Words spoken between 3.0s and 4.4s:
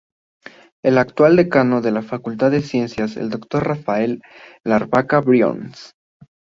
es el Dr. Rafael